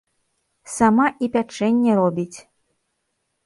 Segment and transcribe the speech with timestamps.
[0.75, 2.37] Сама і пячэнне робіць.